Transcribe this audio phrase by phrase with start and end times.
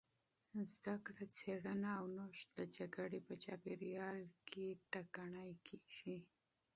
[0.73, 6.17] زدهکړه، څېړنه او نوښت د جګړې په چاپېریال کې ټکنۍ کېږي.